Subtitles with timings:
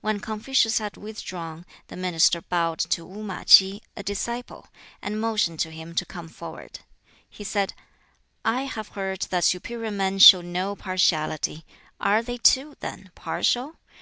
[0.00, 4.68] When Confucius had withdrawn, the minister bowed to Wu ma K'i, a disciple,
[5.02, 6.78] and motioned to him to come forward.
[7.28, 7.74] He said,
[8.46, 11.66] "I have heard that superior men show no partiality;
[12.00, 13.76] are they, too, then, partial?